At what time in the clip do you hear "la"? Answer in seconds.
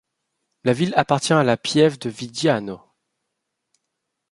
0.63-0.73, 1.43-1.57